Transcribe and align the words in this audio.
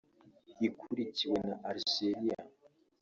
ikurikiwe 0.67 1.37
na 1.47 1.55
Algeria 1.69 2.37